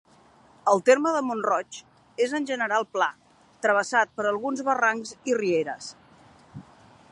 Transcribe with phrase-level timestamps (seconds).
[0.71, 1.77] El terme de Mont-roig
[2.27, 3.09] és en general pla,
[3.67, 5.95] travessat per alguns barrancs i rieres.